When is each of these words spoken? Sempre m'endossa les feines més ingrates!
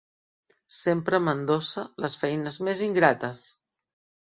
Sempre 0.77 1.19
m'endossa 1.25 1.85
les 2.05 2.17
feines 2.25 2.59
més 2.71 2.85
ingrates! 2.89 3.47